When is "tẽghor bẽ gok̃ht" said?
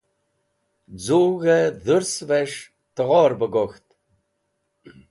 2.95-3.85